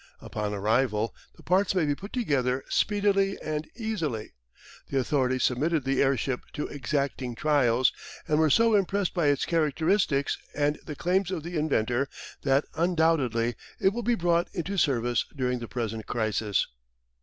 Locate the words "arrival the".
0.51-1.43